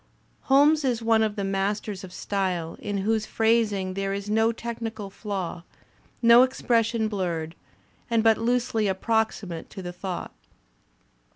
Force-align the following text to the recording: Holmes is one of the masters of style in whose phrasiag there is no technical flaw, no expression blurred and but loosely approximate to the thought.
Holmes 0.49 0.83
is 0.83 1.03
one 1.03 1.21
of 1.21 1.35
the 1.35 1.43
masters 1.43 2.03
of 2.03 2.11
style 2.11 2.75
in 2.79 2.97
whose 3.05 3.27
phrasiag 3.27 3.93
there 3.93 4.15
is 4.15 4.31
no 4.31 4.51
technical 4.51 5.11
flaw, 5.11 5.61
no 6.23 6.41
expression 6.41 7.07
blurred 7.07 7.53
and 8.09 8.23
but 8.23 8.39
loosely 8.39 8.87
approximate 8.87 9.69
to 9.69 9.83
the 9.83 9.93
thought. 9.93 10.33